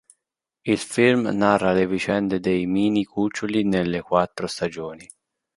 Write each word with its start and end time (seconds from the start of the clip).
Il 0.63 0.79
film 0.79 1.27
narra 1.27 1.73
le 1.73 1.85
vicende 1.85 2.39
dei 2.39 2.65
Mini 2.65 3.03
Cuccioli 3.03 3.63
nelle 3.65 4.01
quattro 4.01 4.47
stagioni. 4.47 5.07